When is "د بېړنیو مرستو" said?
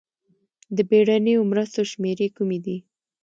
0.75-1.81